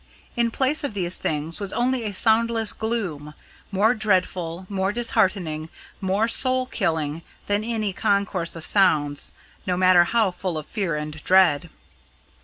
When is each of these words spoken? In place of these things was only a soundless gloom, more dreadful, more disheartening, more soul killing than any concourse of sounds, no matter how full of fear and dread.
In 0.35 0.49
place 0.49 0.83
of 0.83 0.95
these 0.95 1.19
things 1.19 1.59
was 1.59 1.71
only 1.73 2.03
a 2.05 2.13
soundless 2.15 2.73
gloom, 2.73 3.35
more 3.71 3.93
dreadful, 3.93 4.65
more 4.67 4.91
disheartening, 4.91 5.69
more 6.01 6.27
soul 6.27 6.65
killing 6.65 7.21
than 7.45 7.63
any 7.63 7.93
concourse 7.93 8.55
of 8.55 8.65
sounds, 8.65 9.31
no 9.67 9.77
matter 9.77 10.05
how 10.05 10.31
full 10.31 10.57
of 10.57 10.65
fear 10.65 10.95
and 10.95 11.23
dread. 11.23 11.69